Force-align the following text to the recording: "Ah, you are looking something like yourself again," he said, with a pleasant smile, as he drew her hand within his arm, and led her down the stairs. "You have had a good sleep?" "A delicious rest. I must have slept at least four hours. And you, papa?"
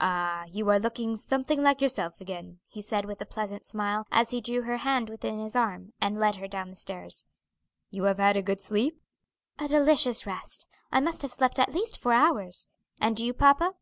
"Ah, 0.00 0.42
you 0.48 0.68
are 0.70 0.80
looking 0.80 1.16
something 1.16 1.62
like 1.62 1.80
yourself 1.80 2.20
again," 2.20 2.58
he 2.66 2.82
said, 2.82 3.04
with 3.04 3.20
a 3.20 3.24
pleasant 3.24 3.64
smile, 3.64 4.04
as 4.10 4.30
he 4.32 4.40
drew 4.40 4.62
her 4.62 4.78
hand 4.78 5.08
within 5.08 5.38
his 5.38 5.54
arm, 5.54 5.92
and 6.00 6.18
led 6.18 6.34
her 6.34 6.48
down 6.48 6.68
the 6.68 6.74
stairs. 6.74 7.24
"You 7.88 8.02
have 8.10 8.18
had 8.18 8.36
a 8.36 8.42
good 8.42 8.60
sleep?" 8.60 9.00
"A 9.60 9.68
delicious 9.68 10.26
rest. 10.26 10.66
I 10.90 10.98
must 10.98 11.22
have 11.22 11.30
slept 11.30 11.60
at 11.60 11.72
least 11.72 11.96
four 11.96 12.12
hours. 12.12 12.66
And 13.00 13.20
you, 13.20 13.32
papa?" 13.32 13.74